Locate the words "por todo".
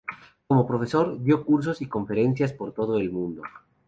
2.53-2.97